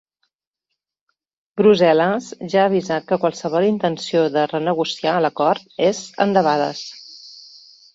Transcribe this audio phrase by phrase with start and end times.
[1.61, 6.87] Brussel·les ja ha avisat que qualsevol intenció de renegociar l’acord és endebades.